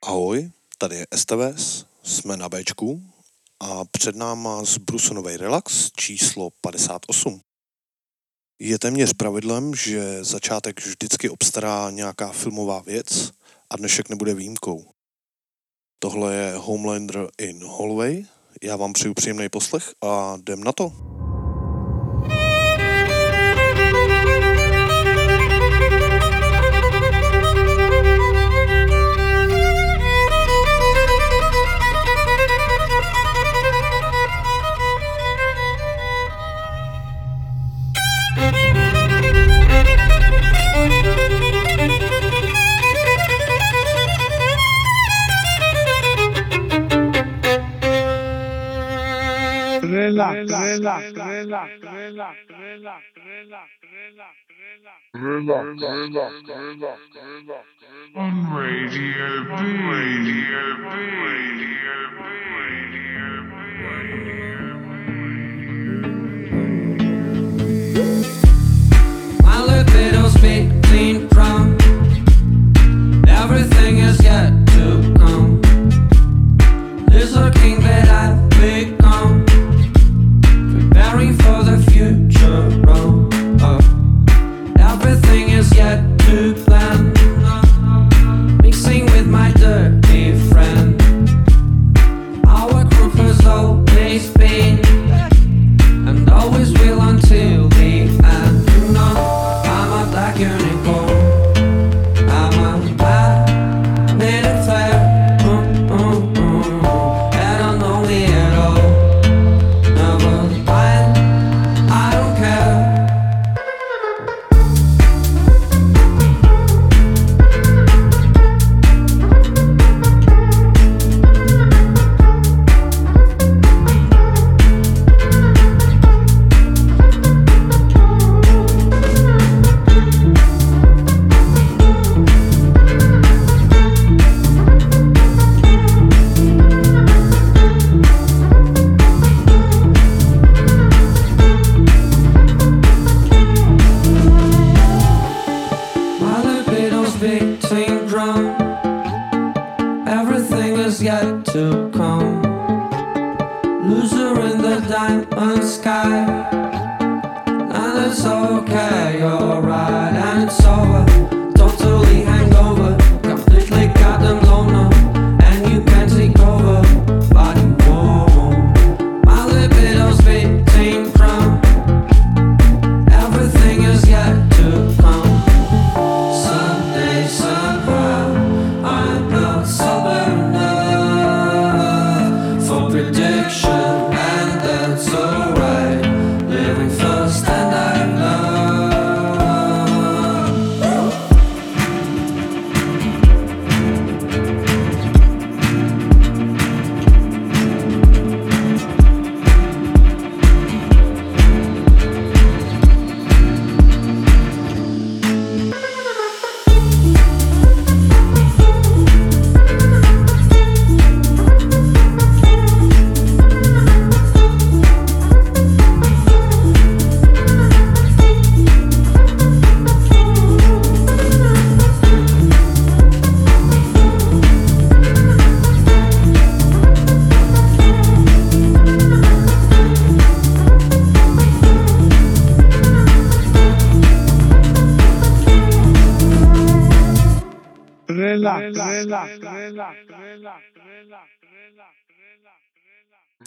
Ahoj, 0.03 0.51
tady 0.79 0.97
je 0.97 1.07
STVS, 1.15 1.87
jsme 2.03 2.37
na 2.37 2.49
Bčku 2.49 3.03
a 3.61 3.85
před 3.85 4.17
náma 4.17 4.65
z 4.65 4.79
Brusonovej 4.79 5.37
Relax 5.37 5.91
číslo 5.97 6.49
58. 6.61 7.48
Je 8.61 8.79
téměř 8.79 9.12
pravidlem, 9.12 9.75
že 9.75 10.25
začátek 10.25 10.86
vždycky 10.86 11.30
obstará 11.30 11.90
nějaká 11.90 12.32
filmová 12.32 12.80
věc 12.80 13.30
a 13.71 13.76
dnešek 13.76 14.08
nebude 14.08 14.35
výjimkou. 14.35 14.90
Tohle 15.99 16.35
je 16.35 16.54
Homelander 16.57 17.29
in 17.39 17.64
Hallway, 17.64 18.25
já 18.63 18.76
vám 18.76 18.93
přeju 18.93 19.14
příjemný 19.14 19.49
poslech 19.49 19.93
a 20.02 20.36
jdem 20.40 20.64
na 20.64 20.72
to. 20.72 20.93
Relax, 50.19 50.50
relax, 50.50 51.12
relax, 51.12 51.14
relax, 51.14 51.70
relax, 51.83 52.34
relax, 52.50 53.06
relax, 53.19 54.34
On 58.16 58.34
Radio 58.52 59.44
B. 59.44 59.50
Radio 59.89 60.77
B. 60.77 60.83
Radio 60.83 61.94
B. 62.11 62.20
Radio 62.58 63.19
My 69.42 69.56
libido's 69.62 70.34
beating 70.42 71.28
drum. 71.28 71.77
Everything 73.28 73.94
is 73.98 74.19
yet 74.24 74.50
to 74.69 75.14
come. 75.16 75.61
There's 77.06 77.34
a 77.36 77.50
king 77.52 77.77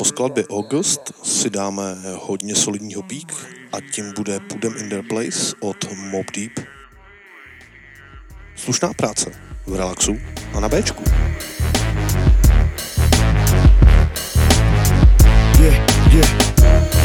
Po 0.01 0.05
skladbě 0.05 0.45
August 0.47 1.13
si 1.23 1.49
dáme 1.49 1.95
hodně 2.15 2.55
solidního 2.55 3.01
pík 3.01 3.33
a 3.71 3.81
tím 3.81 4.13
bude 4.15 4.39
Pudem 4.39 4.77
in 4.77 4.89
their 4.89 5.03
place 5.09 5.55
od 5.59 5.77
Mob 5.95 6.25
Deep. 6.35 6.51
Slušná 8.55 8.93
práce 8.93 9.31
v 9.67 9.75
relaxu 9.75 10.17
a 10.53 10.59
na 10.59 10.69
Bčku. 10.69 11.03
Yeah, 15.59 16.13
yeah. 16.13 17.00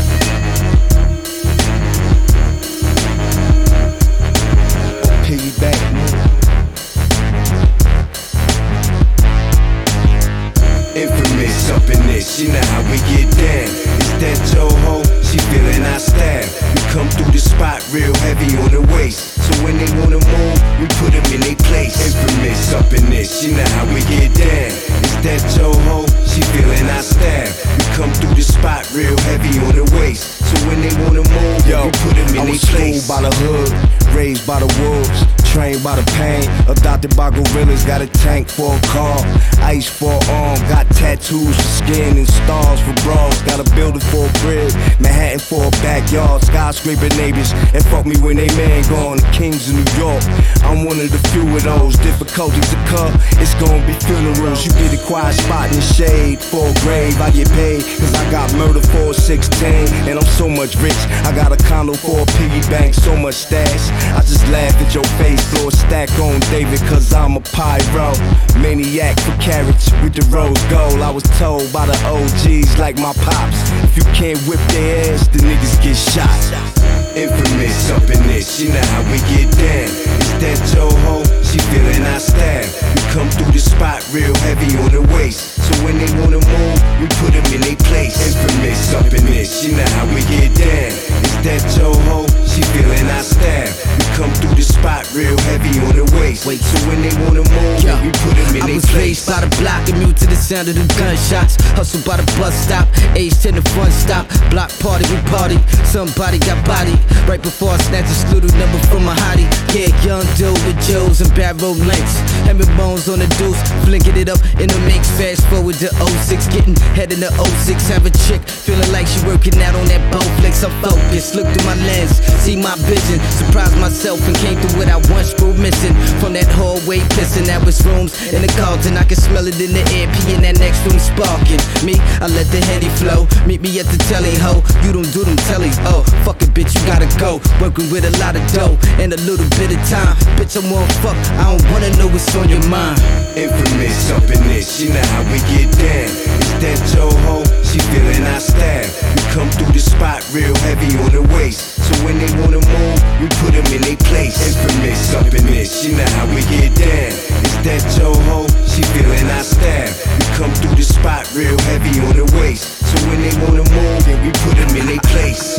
This, 12.26 12.40
you 12.40 12.52
know 12.52 12.60
how 12.72 12.82
we 12.90 12.98
get 13.14 13.30
down. 13.36 13.68
It's 13.98 14.12
that 14.20 14.38
Toho, 14.52 15.25
she 15.36 15.44
feeling 15.52 15.84
our 15.92 15.98
style. 15.98 16.48
We 16.74 16.80
come 16.92 17.08
through 17.10 17.32
the 17.32 17.38
spot 17.38 17.84
real 17.92 18.14
heavy 18.24 18.56
on 18.56 18.70
the 18.72 18.80
waist. 18.94 19.36
So 19.36 19.52
when 19.64 19.76
they 19.76 19.90
wanna 20.00 20.20
move, 20.20 20.58
we 20.80 20.86
put 20.96 21.12
them 21.12 21.24
in 21.32 21.40
their 21.44 21.60
place. 21.68 21.96
Infamous 22.00 22.72
up 22.72 22.92
in 22.92 23.04
this, 23.10 23.44
you 23.44 23.52
know 23.56 23.68
how 23.76 23.84
we 23.92 24.00
get 24.08 24.32
down. 24.34 24.72
Is 25.04 25.14
that 25.24 25.42
your 25.56 25.74
hoe? 25.84 26.08
She 26.24 26.40
feeling 26.56 26.88
our 26.88 27.02
style. 27.02 27.52
We 27.76 27.84
come 27.96 28.12
through 28.16 28.34
the 28.34 28.42
spot 28.42 28.88
real 28.94 29.16
heavy 29.28 29.58
on 29.60 29.74
the 29.76 29.84
waist. 29.98 30.40
So 30.46 30.54
when 30.68 30.80
they 30.80 30.94
wanna 31.04 31.24
move, 31.28 31.66
Yo, 31.66 31.84
we 31.84 31.90
put 32.00 32.14
them 32.16 32.28
in 32.28 32.34
their 32.34 32.50
was 32.56 32.62
schooled 32.62 33.04
place. 33.04 33.08
by 33.08 33.20
the 33.20 33.32
hood, 33.44 33.70
raised 34.16 34.46
by 34.46 34.60
the 34.60 34.70
wolves, 34.80 35.18
trained 35.52 35.82
by 35.82 35.96
the 35.96 36.06
pain, 36.16 36.44
adopted 36.68 37.16
by 37.16 37.30
gorillas, 37.30 37.84
got 37.84 38.00
a 38.00 38.06
tank 38.24 38.48
for 38.48 38.76
a 38.76 38.80
car, 38.88 39.18
ice 39.60 39.88
for 39.88 40.12
a 40.12 40.22
arm, 40.30 40.60
got 40.68 40.86
tattoos 40.96 41.56
for 41.56 41.70
skin 41.84 42.16
and 42.16 42.28
stars 42.28 42.80
for 42.80 42.94
bras, 43.02 43.42
got 43.42 43.58
a 43.60 43.66
building 43.74 44.04
for 44.12 44.26
a 44.26 44.32
crib, 44.40 44.72
Manhattan 45.00 45.25
for 45.34 45.66
a 45.66 45.70
backyard, 45.82 46.42
skyscraper 46.42 47.08
neighbors, 47.18 47.50
and 47.74 47.84
fuck 47.86 48.06
me 48.06 48.14
when 48.22 48.36
they 48.36 48.46
man 48.54 48.82
gone, 48.86 49.18
the 49.18 49.30
kings 49.34 49.68
of 49.68 49.74
New 49.74 49.90
York. 49.98 50.22
I'm 50.62 50.86
one 50.86 51.00
of 51.02 51.10
the 51.10 51.18
few 51.34 51.42
of 51.42 51.62
those 51.64 51.98
difficulties 51.98 52.68
to 52.70 52.78
come. 52.86 53.10
It's 53.42 53.54
gonna 53.58 53.82
be 53.86 53.94
funerals. 54.06 54.62
You 54.62 54.72
quiet 55.06 55.34
spot 55.34 55.72
in 55.72 55.80
shade 55.80 56.40
full 56.40 56.74
grave. 56.82 57.20
I 57.20 57.30
get 57.30 57.48
paid, 57.50 57.82
cause 57.82 58.12
I 58.14 58.30
got 58.30 58.52
murder 58.54 58.80
for 58.80 59.14
16. 59.14 59.64
And 60.08 60.18
I'm 60.18 60.26
so 60.34 60.48
much 60.48 60.74
rich. 60.76 60.98
I 61.24 61.32
got 61.34 61.52
a 61.52 61.56
condo 61.56 61.94
for 61.94 62.20
a 62.20 62.26
piggy 62.26 62.60
bank, 62.68 62.92
so 62.92 63.16
much 63.16 63.34
stash. 63.34 63.90
I 64.18 64.20
just 64.20 64.46
laugh 64.48 64.74
at 64.82 64.94
your 64.94 65.04
face, 65.18 65.42
throw 65.54 65.68
a 65.68 65.70
stack 65.72 66.10
on 66.18 66.40
David, 66.50 66.80
cause 66.90 67.12
I'm 67.14 67.36
a 67.36 67.40
pyro. 67.40 68.12
Maniac 68.60 69.18
for 69.20 69.36
carrots 69.38 69.92
with 70.02 70.14
the 70.14 70.26
rose 70.34 70.62
gold. 70.64 71.00
I 71.00 71.10
was 71.10 71.24
told 71.38 71.72
by 71.72 71.86
the 71.86 71.96
OGs 72.04 72.78
like 72.78 72.96
my 72.96 73.12
pops. 73.14 73.58
If 73.84 73.96
you 73.96 74.04
can't 74.12 74.40
whip 74.48 74.60
their 74.74 75.14
ass, 75.14 75.28
the 75.28 75.38
niggas 75.38 75.82
get 75.82 75.96
shot. 75.96 76.95
Infamous 77.16 77.90
up 77.92 78.02
in 78.02 78.22
this, 78.28 78.60
you 78.60 78.68
know 78.68 78.86
how 78.92 79.00
we 79.10 79.16
get 79.32 79.50
down. 79.56 79.88
Is 79.88 80.36
that 80.36 80.76
hoe? 80.76 81.24
She 81.42 81.58
feeling 81.72 82.04
our 82.12 82.20
style. 82.20 82.68
We 82.94 83.00
come 83.08 83.30
through 83.30 83.52
the 83.52 83.58
spot 83.58 84.04
real 84.12 84.34
heavy 84.44 84.76
on 84.76 84.92
the 84.92 85.00
waist. 85.16 85.56
So 85.56 85.82
when 85.82 85.96
they 85.96 86.12
wanna 86.20 86.44
move, 86.44 87.00
we 87.00 87.08
put 87.16 87.32
them 87.32 87.54
in 87.54 87.62
their 87.62 87.76
place. 87.88 88.20
Infamous 88.20 88.92
up 88.92 89.06
in 89.14 89.24
this, 89.32 89.64
you 89.64 89.78
know 89.78 89.88
how 89.96 90.04
we 90.14 90.20
get 90.28 90.54
down. 90.60 91.25
That 91.44 91.62
hoe? 91.78 92.26
She 92.48 92.62
feeling 92.74 93.06
our 93.12 93.22
style. 93.22 93.70
We 93.98 94.04
come 94.18 94.30
through 94.42 94.54
the 94.58 94.62
spot 94.66 95.06
real 95.14 95.36
heavy 95.46 95.78
on 95.78 95.94
the 95.94 96.06
waist. 96.18 96.46
Wait. 96.46 96.58
so 96.58 96.76
when 96.88 97.02
they 97.02 97.12
wanna 97.22 97.44
move, 97.46 97.78
Yo, 97.84 97.94
we 98.02 98.10
put 98.24 98.34
them 98.34 98.56
in 98.56 98.62
I 98.62 98.66
their 98.66 98.74
was 98.82 98.86
place. 98.86 99.22
raised 99.22 99.24
by 99.30 99.40
the 99.46 99.50
block, 99.62 99.86
immune 99.88 100.14
to 100.18 100.26
the 100.26 100.34
sound 100.36 100.68
of 100.68 100.74
the 100.74 100.86
gunshots. 100.98 101.54
Hustle 101.78 102.02
by 102.02 102.16
the 102.18 102.26
bus 102.38 102.54
stop, 102.54 102.88
age 103.14 103.34
10 103.38 103.54
the 103.54 103.64
front 103.74 103.92
stop. 103.92 104.26
Block 104.50 104.70
party, 104.82 105.06
we 105.12 105.18
party. 105.30 105.58
Somebody 105.86 106.38
got 106.42 106.58
body. 106.66 106.96
Right 107.30 107.42
before 107.42 107.70
I 107.74 107.78
snatch 107.90 108.06
a 108.10 108.16
scooter 108.26 108.50
number 108.58 108.78
from 108.90 109.06
a 109.06 109.14
hottie. 109.26 109.46
Yeah, 109.74 109.90
young 110.02 110.26
dude 110.34 110.54
with 110.66 110.78
Joes 110.86 111.20
and 111.22 111.30
barrel 111.34 111.74
lengths. 111.86 112.18
Having 112.46 112.70
bones 112.76 113.06
on 113.08 113.18
the 113.22 113.28
deuce, 113.38 113.58
flinking 113.86 114.16
it 114.16 114.28
up 114.28 114.38
in 114.58 114.66
the 114.70 114.78
mix. 114.86 115.06
Fast 115.18 115.46
forward 115.46 115.76
to 115.82 115.88
06, 116.26 116.46
getting 116.50 116.74
head 116.98 117.12
in 117.12 117.20
the 117.20 117.30
06. 117.66 117.86
Have 117.90 118.06
a 118.06 118.10
chick 118.26 118.42
feeling 118.48 118.90
like 118.90 119.06
she 119.06 119.18
working 119.26 119.54
out 119.62 119.74
on 119.74 119.86
that 119.90 120.02
boat 120.10 120.26
flex. 120.40 120.62
I'm 120.62 120.70
focused, 120.82 121.25
look 121.34 121.46
through 121.48 121.66
my 121.66 121.74
lens, 121.88 122.20
see 122.44 122.56
my 122.56 122.74
vision. 122.86 123.18
Surprised 123.30 123.76
myself 123.78 124.20
and 124.26 124.36
came 124.38 124.58
through 124.60 124.78
what 124.78 124.88
I 124.88 124.98
once 125.10 125.34
grew 125.34 125.54
missing. 125.54 125.94
From 126.20 126.34
that 126.34 126.46
hallway 126.54 127.00
pissing, 127.16 127.46
that 127.46 127.64
was 127.64 127.80
rooms 127.86 128.12
in 128.32 128.42
the 128.42 128.52
Carlton. 128.60 128.96
I 128.96 129.04
can 129.04 129.16
smell 129.16 129.46
it 129.46 129.58
in 129.60 129.72
the 129.72 129.84
air, 129.96 130.06
pee 130.12 130.34
in 130.34 130.42
that 130.42 130.58
next 130.58 130.84
room 130.86 130.98
sparking. 130.98 131.60
Me, 131.82 131.96
I 132.20 132.28
let 132.28 132.46
the 132.52 132.60
henny 132.70 132.90
flow. 133.00 133.26
Meet 133.46 133.62
me 133.62 133.80
at 133.80 133.86
the 133.86 133.98
telly 134.06 134.36
ho. 134.38 134.62
You 134.84 134.92
don't 134.92 135.10
do 135.10 135.24
them 135.24 135.36
tellies. 135.48 135.78
Oh, 135.88 136.04
fuck 136.22 136.42
it, 136.42 136.52
bitch, 136.54 136.76
you 136.76 136.82
gotta 136.86 137.08
go. 137.18 137.40
Working 137.58 137.90
with 137.90 138.04
a 138.04 138.12
lot 138.22 138.36
of 138.36 138.44
dough 138.52 138.76
and 139.02 139.12
a 139.12 139.20
little 139.24 139.48
bit 139.56 139.72
of 139.72 139.80
time. 139.88 140.14
Bitch, 140.36 140.54
I'm 140.54 140.70
on 140.70 140.86
fuck. 141.02 141.16
I 141.40 141.50
don't 141.50 141.64
wanna 141.72 141.90
know 141.96 142.08
what's 142.12 142.30
on 142.36 142.48
your 142.48 142.62
mind. 142.68 143.00
Infamous 143.34 144.10
up 144.12 144.26
in 144.28 144.42
this, 144.52 144.80
you 144.80 144.92
know 144.92 145.06
how 145.16 145.24
we 145.32 145.40
get 145.50 145.68
down. 145.80 146.10
Is 146.44 146.52
that 146.62 146.80
your 146.94 147.12
hoe? 147.24 147.44
She 147.64 147.80
feeling 147.92 148.24
our 148.28 148.40
style. 148.40 148.88
We 149.16 149.22
come 149.32 149.50
through 149.56 149.72
the 149.72 149.80
spot 149.80 150.24
real 150.32 150.54
heavy 150.64 150.96
on 150.98 151.15
the 151.16 151.22
waist. 151.34 151.80
So 151.80 151.92
when 152.04 152.18
they 152.20 152.28
wanna 152.36 152.60
move, 152.60 152.98
we 153.20 153.26
put 153.40 153.56
them 153.56 153.64
in 153.72 153.80
their 153.80 153.96
place. 154.04 154.36
Infamous 154.44 155.14
up 155.16 155.32
in 155.32 155.44
this, 155.48 155.84
you 155.84 155.96
know 155.96 156.04
how 156.20 156.28
we 156.28 156.44
get 156.52 156.76
down. 156.76 157.12
Is 157.40 157.56
that 157.64 157.82
your 157.96 158.12
hoe? 158.28 158.48
She 158.68 158.84
feeling 158.92 159.24
our 159.32 159.42
style. 159.42 159.92
We 160.20 160.24
come 160.36 160.52
through 160.60 160.76
the 160.76 160.84
spot 160.84 161.24
real 161.32 161.56
heavy 161.72 161.96
on 162.04 162.12
the 162.20 162.28
waist. 162.36 162.84
So 162.84 162.96
when 163.08 163.24
they 163.24 163.32
wanna 163.40 163.64
move, 163.64 164.00
then 164.04 164.20
we 164.20 164.30
put 164.44 164.60
them 164.60 164.72
in 164.76 164.84
their 164.92 165.04
place. 165.08 165.56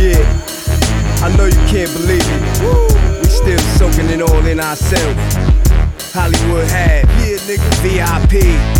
Yeah, 0.00 0.24
I 1.20 1.28
know 1.36 1.46
you 1.52 1.62
can't 1.68 1.92
believe 1.92 2.24
it. 2.24 2.42
We 3.20 3.28
still 3.28 3.60
soaking 3.76 4.08
it 4.08 4.22
all 4.22 4.44
in 4.46 4.58
ourselves. 4.58 5.20
Hollywood 6.16 6.66
had, 6.72 7.04
yeah, 7.20 7.36
nigga. 7.44 7.68
VIP, 7.84 8.32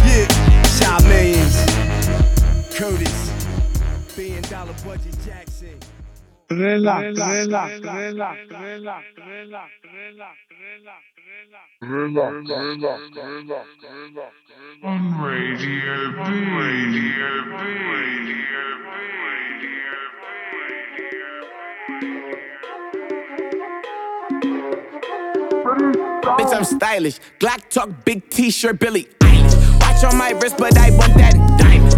yeah. 0.08 0.24
Shot 0.78 1.02
millions. 1.04 1.56
Curtis, 2.72 3.18
billion 4.16 4.42
dollar 4.44 4.74
budget 4.84 5.16
Jackson. 5.26 5.97
Relax, 6.50 7.18
relax, 7.18 7.80
relax, 7.80 7.80
relax, 7.82 8.38
relax, 8.50 9.04
relax, 9.04 9.04
relax, 9.20 10.34
On 14.82 15.02
Radio 15.22 16.12
B. 16.12 16.18
Radio 16.56 17.44
B. 17.44 17.52
Radio 17.52 18.38
Bitch, 26.38 26.54
I'm 26.56 26.64
stylish. 26.64 27.20
Glock 27.38 27.68
talk, 27.68 27.90
big 28.06 28.30
t-shirt, 28.30 28.78
Billie 28.78 29.06
Eilish. 29.20 29.80
Watch 29.80 30.02
on 30.04 30.16
my 30.16 30.30
wrist, 30.30 30.56
but 30.56 30.78
I 30.78 30.90
want 30.92 31.14
that 31.18 31.34
diamond. 31.58 31.97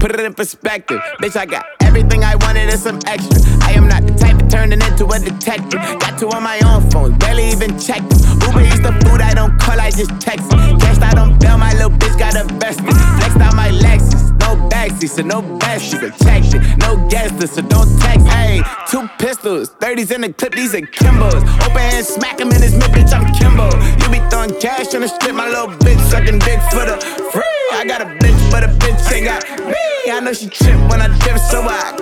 Put 0.00 0.12
it 0.12 0.20
in 0.20 0.32
perspective, 0.32 1.00
bitch. 1.20 1.36
I 1.36 1.44
got 1.44 1.66
everything 1.80 2.22
I 2.22 2.36
wanted 2.36 2.70
and 2.70 2.78
some 2.78 3.00
extra. 3.06 3.42
I 3.62 3.72
am 3.72 3.88
not 3.88 4.06
the 4.06 4.14
type 4.14 4.40
of 4.40 4.48
turning 4.48 4.80
into 4.80 5.06
a 5.06 5.18
detective. 5.18 5.80
Got 5.98 6.18
two 6.20 6.28
on 6.30 6.42
my 6.44 6.60
own 6.64 6.88
phone, 6.90 7.18
barely 7.18 7.50
even 7.50 7.78
check 7.78 8.06
them. 8.08 8.18
Uber 8.46 8.62
eats 8.62 8.78
the 8.78 8.92
food 9.02 9.20
I 9.20 9.34
don't 9.34 9.58
call, 9.58 9.80
I 9.80 9.90
just 9.90 10.14
text 10.20 10.46
it. 10.52 10.80
Cashed 10.80 11.02
out 11.02 11.18
on 11.18 11.36
bail, 11.40 11.58
my 11.58 11.72
little 11.72 11.90
bitch 11.90 12.16
got 12.16 12.36
invested. 12.36 12.86
Flexed 12.86 13.40
out 13.40 13.56
my 13.56 13.70
Lexus, 13.70 14.30
no 14.38 14.54
backseat, 14.70 15.10
so 15.10 15.22
no 15.22 15.42
besties. 15.42 16.06
I 16.06 16.10
checked 16.22 16.54
it, 16.54 16.78
no 16.78 17.08
guesses, 17.08 17.50
so 17.50 17.62
don't 17.62 17.90
text. 17.98 18.26
Hey, 18.28 18.62
two 18.88 19.08
pistols, 19.18 19.70
30s 19.80 20.14
in 20.14 20.20
the 20.20 20.32
clip, 20.32 20.54
these 20.54 20.74
are 20.76 20.80
Kimbos. 20.80 21.42
Open 21.66 21.82
hand, 21.82 22.06
smack 22.06 22.38
him 22.38 22.52
in 22.52 22.62
his 22.62 22.74
mid, 22.74 22.90
bitch. 22.94 23.12
I'm 23.12 23.26
Kimbo. 23.34 23.66
You 23.98 24.08
be 24.14 24.22
throwing 24.30 24.54
cash 24.60 24.94
on 24.94 25.00
the 25.00 25.08
strip, 25.08 25.34
my 25.34 25.48
little 25.48 25.74
bitch 25.82 25.98
sucking 26.08 26.38
dick 26.38 26.60
for 26.70 26.86
the 26.86 26.96
free. 27.32 27.42
I 27.72 27.84
got 27.84 28.00
a 28.00 28.06
bitch, 28.06 28.50
but 28.50 28.62
a 28.64 28.68
bitch 28.68 29.12
ain't 29.12 29.26
got 29.26 29.66
me. 29.66 29.87
I 30.10 30.20
know 30.20 30.32
she 30.32 30.48
trip 30.48 30.76
when 30.90 31.00
I 31.00 31.08
drip, 31.20 31.38
so 31.38 31.62
I. 31.62 31.94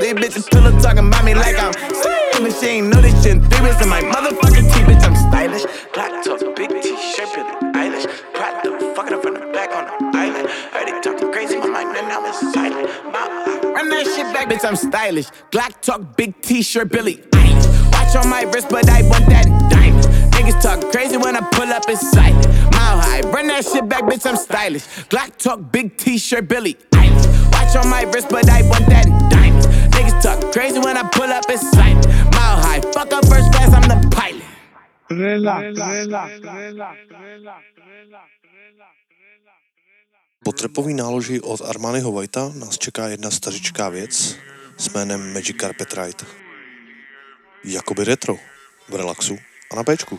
These 0.00 0.14
bitches 0.14 0.50
pillow 0.50 0.72
talking 0.80 1.06
about 1.08 1.24
me 1.24 1.34
like 1.34 1.56
I'm 1.58 1.72
slim. 1.72 2.46
And 2.46 2.54
she 2.54 2.66
ain't 2.66 2.88
know 2.88 3.00
this 3.00 3.12
shit 3.22 3.36
in 3.36 3.42
three 3.44 3.60
weeks 3.68 3.80
in 3.82 3.88
my 3.88 4.00
motherfucking 4.00 4.66
teeth, 4.72 4.86
bitch. 4.88 5.04
I'm 5.04 5.14
stylish. 5.14 5.64
Black 5.92 6.24
top, 6.24 6.40
big 6.56 6.70
t-shirt, 6.82 7.28
Billie 7.34 7.72
Eilish. 7.76 8.06
Pride 8.34 8.64
the 8.64 8.92
fucking 8.96 9.14
up 9.14 9.22
from 9.22 9.34
the 9.34 9.40
back 9.52 9.70
on 9.76 9.84
the 10.12 10.18
island. 10.18 10.48
Heard 10.72 10.88
they 10.88 11.00
talking 11.00 11.32
crazy, 11.32 11.56
my 11.58 11.66
mind 11.68 11.96
and 11.96 12.26
it's 12.26 12.52
silent. 12.52 12.88
My- 13.12 13.72
Run 13.74 13.88
that 13.90 14.06
shit 14.06 14.32
back, 14.32 14.48
bitch. 14.48 14.64
I'm 14.66 14.76
stylish. 14.76 15.26
Glock 15.50 15.80
talk, 15.82 16.16
big 16.16 16.40
t-shirt, 16.40 16.88
Billie 16.90 17.16
Eilish. 17.32 17.92
Watch 17.92 18.16
on 18.16 18.28
my 18.30 18.42
wrist, 18.42 18.68
but 18.70 18.88
I 18.88 19.02
want 19.02 19.26
that 19.26 19.46
diamond. 19.70 20.04
Niggas 20.32 20.60
talk 20.62 20.90
crazy 20.92 21.18
when 21.18 21.36
I 21.36 21.40
pull 21.52 21.68
up 21.70 21.88
in 21.88 21.96
sight. 21.96 22.34
Mile 22.72 23.00
high, 23.00 23.20
run 23.32 23.48
that 23.48 23.64
shit 23.66 23.86
back, 23.88 24.04
bitch. 24.04 24.24
I'm 24.26 24.36
stylish. 24.36 24.86
Glock 25.10 25.36
talk, 25.36 25.70
big 25.70 25.96
t-shirt, 25.98 26.48
Billie 26.48 26.74
Eilish. 26.74 26.89
Watch 27.70 27.86
on 27.86 27.90
my 27.90 28.02
wrist, 28.02 28.28
but 28.28 28.50
I 28.50 28.62
want 28.66 28.86
that 28.90 29.06
diamond. 29.30 29.62
Niggas 29.94 30.18
talk 30.18 30.42
crazy 30.50 30.80
when 30.82 30.96
I 30.96 31.06
pull 31.06 31.30
up 31.30 31.46
in 31.46 31.58
sight. 31.58 32.02
Mile 32.34 32.58
high, 32.58 32.80
fuck 32.90 33.14
up 33.14 33.22
first 33.30 33.46
class, 33.54 33.70
I'm 33.70 33.86
the 33.86 33.94
pilot. 34.10 34.42
Po 40.42 40.50
trepový 40.50 40.98
náloži 40.98 41.38
od 41.38 41.62
Armányho 41.62 42.10
Whitea 42.10 42.50
nás 42.58 42.74
čeká 42.78 43.08
jedna 43.08 43.30
stařičká 43.30 43.88
věc 43.88 44.34
s 44.76 44.88
jménem 44.88 45.34
Magic 45.34 45.56
Carpet 45.60 45.94
Ride. 45.94 46.26
Jakoby 47.64 48.04
retro, 48.04 48.34
v 48.88 48.94
relaxu 48.94 49.38
a 49.70 49.76
na 49.76 49.82
Bčku. 49.82 50.18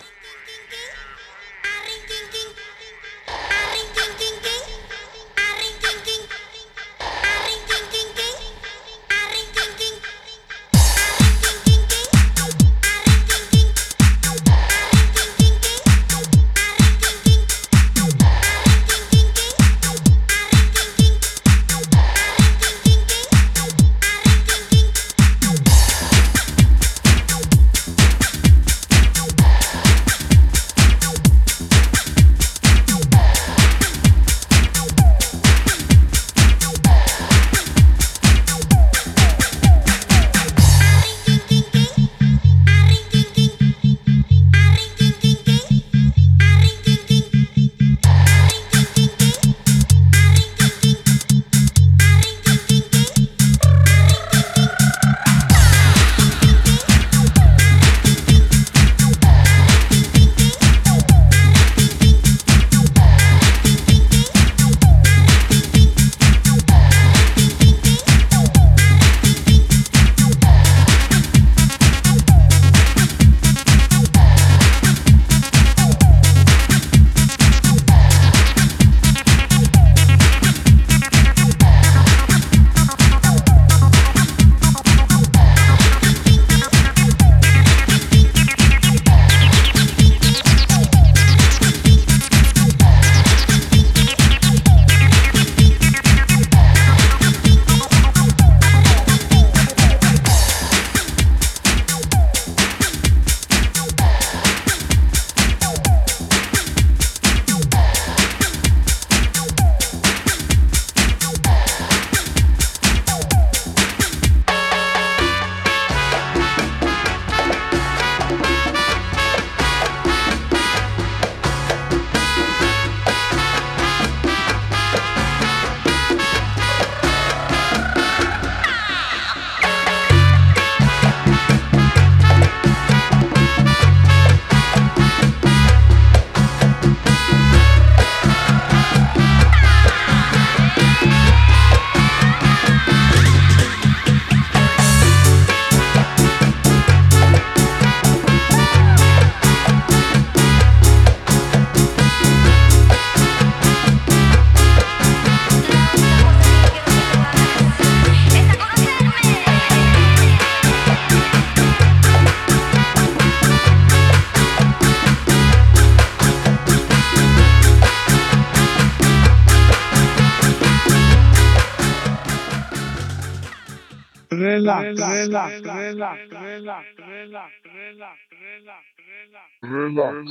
On 180.22 180.28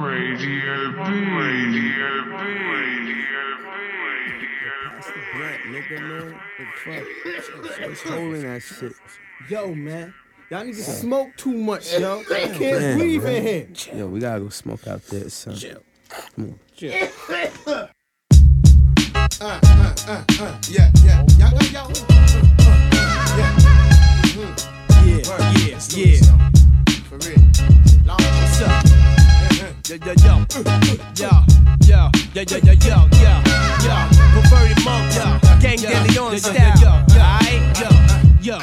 Radio 0.00 0.92
B. 0.92 1.00
Radio 1.36 1.92
B. 2.24 2.32
Radio 2.32 3.20
nigga. 5.68 6.40
What's 7.86 8.02
holding 8.02 8.42
that 8.42 8.62
shit? 8.62 8.92
Yo, 9.50 9.74
man. 9.74 10.14
Y'all 10.50 10.64
need 10.64 10.76
to 10.76 10.82
smoke 10.82 11.36
too 11.36 11.52
much, 11.52 11.98
yo. 11.98 12.20
I 12.20 12.48
can't 12.48 12.60
Man, 12.60 12.98
breathe 12.98 13.22
man. 13.22 13.36
in 13.36 13.42
here. 13.42 13.68
Yo, 13.94 14.06
we 14.06 14.20
gotta 14.20 14.40
go 14.40 14.48
smoke 14.48 14.86
out 14.86 15.04
there, 15.06 15.28
son. 15.28 15.58
Come 16.36 16.56
on. 16.82 17.88
Uh, 19.42 19.58
uh, 19.64 20.24
uh, 20.40 20.58
yeah, 20.68 20.90
yeah. 21.02 21.24
Y'all 21.38 21.62
y'all. 21.72 21.90
Yeah. 23.38 23.56
Yeah, 25.02 25.20
yeah, 25.56 25.78
yeah. 25.96 26.49
Yo, 29.90 29.96
yo, 29.96 30.14
yo. 30.22 30.46
Yo, 31.16 31.30
yo, 31.80 32.10
yo, 32.32 32.42
yo, 32.44 32.58
yo, 32.62 32.74
yo, 32.74 33.08
yo, 33.10 33.34
yo. 33.82 33.94
Perverted 34.48 34.84
monk, 34.84 35.12
yo. 35.12 35.26
Gang 35.58 35.80
Leon 35.82 36.38
style. 36.38 36.72
Yo, 37.74 37.90
yo. 38.40 38.58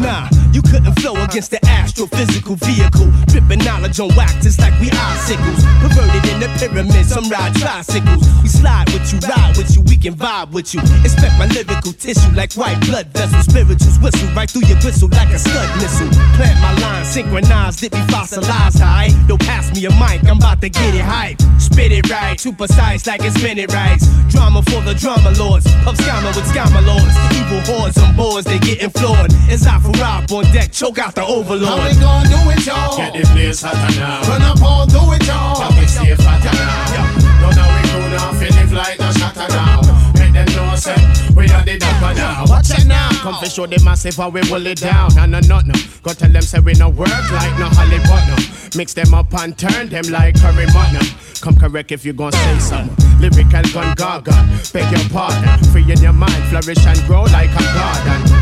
Nah, 0.00 0.28
you 0.52 0.62
couldn't 0.62 0.94
flow 1.00 1.16
against 1.24 1.50
the 1.50 1.60
astrophysical 1.64 2.56
vehicle. 2.60 3.08
Dripping 3.26 3.64
knowledge 3.64 3.98
on 4.00 4.10
it's 4.44 4.58
like 4.58 4.74
we 4.80 4.90
icicles. 4.90 5.64
Perverted 5.80 6.24
in 6.30 6.40
the 6.40 6.48
pyramid, 6.60 7.06
some 7.06 7.28
ride 7.28 7.54
tricycles. 7.56 8.28
We 8.42 8.48
slide 8.48 8.88
with 8.92 9.12
you, 9.12 9.18
ride 9.28 9.56
with 9.56 9.74
you, 9.74 9.82
we 9.82 9.96
can 9.96 10.14
vibe 10.14 10.52
with 10.52 10.74
you. 10.74 10.80
Inspect 11.02 11.34
my 11.38 11.46
lyrical 11.46 11.92
tissue 11.92 12.32
like 12.34 12.52
white 12.54 12.80
blood 12.86 13.06
vessels. 13.08 13.46
Spirituals 13.46 13.98
whistle 13.98 14.28
right 14.34 14.50
through 14.50 14.66
your 14.66 14.78
gristle 14.80 15.08
like 15.08 15.30
a 15.30 15.38
scud 15.38 15.68
missile. 15.80 16.10
Plant 16.36 16.60
my 16.60 16.72
line, 16.80 17.04
synchronized, 17.04 17.82
it 17.82 17.92
be 17.92 18.02
fossilized 18.12 18.78
high. 18.78 19.08
Don't 19.26 19.40
pass 19.40 19.72
me 19.74 19.86
a 19.86 19.90
mic, 19.96 20.24
I'm 20.28 20.38
about 20.38 20.60
to 20.60 20.68
get 20.68 20.94
it 20.94 21.02
hype. 21.02 21.40
Spit 21.58 21.92
it 21.92 22.10
right, 22.10 22.38
too 22.38 22.52
precise 22.52 23.06
like 23.06 23.22
it's 23.22 23.40
minute 23.42 23.72
rights. 23.72 24.06
Drama 24.28 24.62
for 24.62 24.82
the 24.82 24.94
drama 24.94 25.30
lords, 25.38 25.66
pub 25.84 25.96
scammer 25.96 26.34
with 26.36 26.46
scammer 26.46 26.84
lords. 26.84 27.14
Evil 27.32 27.60
hordes 27.64 27.98
on 27.98 28.14
boards, 28.16 28.46
they 28.46 28.58
getting 28.58 28.90
floored. 28.90 29.32
It's 29.48 29.66
out 29.66 29.82
for 29.82 29.92
rob 30.02 30.28
on 30.42 30.52
deck, 30.52 30.72
choke 30.72 30.98
out 30.98 31.14
the 31.14 31.24
overlord. 31.24 31.68
How 31.68 31.88
we 31.88 31.94
do 31.94 32.50
it, 32.50 32.66
y'all? 32.66 32.96
Get 32.96 33.12
the 33.14 33.26
place 33.32 33.62
hotter 33.62 33.98
now. 33.98 34.22
Run 34.28 34.42
up 34.42 34.62
all, 34.62 34.86
do 34.86 35.00
it, 35.12 35.26
y'all. 35.26 35.56
Pocket 35.56 35.88
safe 35.88 36.18
hotter 36.20 36.54
now. 36.54 37.22
None 37.42 37.58
of 37.58 37.68
we 37.74 37.82
crew 37.90 38.08
now, 38.10 38.32
it 38.40 38.72
like 38.72 38.98
no 38.98 39.10
shatter 39.12 39.48
now. 39.52 39.80
Make 40.14 40.32
them 40.32 40.46
know, 40.56 40.76
say, 40.76 40.96
we 41.36 41.48
are 41.50 41.64
the 41.64 41.78
dapper 41.78 42.14
now. 42.14 42.44
Watch 42.46 42.70
it 42.70 42.86
now. 42.86 43.10
Come 43.22 43.36
to 43.42 43.50
show 43.50 43.66
the 43.66 43.82
massive 43.84 44.16
how 44.16 44.28
we 44.30 44.40
pull 44.42 44.66
it 44.66 44.80
down. 44.80 45.16
And 45.18 45.32
no, 45.32 45.40
not 45.40 45.66
no. 45.66 45.74
Go 46.02 46.12
tell 46.12 46.30
them, 46.30 46.42
say, 46.42 46.60
we 46.60 46.72
no 46.74 46.88
work 46.88 47.08
like 47.08 47.58
no 47.58 47.68
Hollywood, 47.70 48.24
no. 48.28 48.36
Mix 48.76 48.94
them 48.94 49.14
up 49.14 49.32
and 49.34 49.56
turn 49.56 49.88
them 49.88 50.04
like 50.10 50.40
curry 50.40 50.66
mutton. 50.72 51.06
Come 51.40 51.56
correct 51.56 51.90
if 51.90 52.04
you 52.04 52.12
gon' 52.12 52.32
say 52.32 52.58
something. 52.58 53.20
Lyrical 53.20 53.62
gun 53.72 53.94
gaga, 53.96 54.32
beg 54.72 54.90
your 54.96 55.08
pardon. 55.10 55.58
Free 55.70 55.90
in 55.90 56.00
your 56.00 56.12
mind, 56.12 56.44
flourish 56.48 56.86
and 56.86 56.98
grow 57.06 57.22
like 57.24 57.50
a 57.50 57.62
garden. 57.74 58.41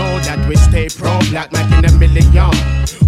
Know 0.00 0.16
that 0.24 0.40
we 0.48 0.56
stay 0.56 0.88
pro 0.88 1.12
black, 1.28 1.52
making 1.52 1.84
a 1.84 1.92
million. 2.00 2.48